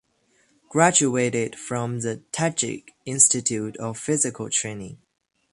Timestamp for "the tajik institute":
1.99-3.77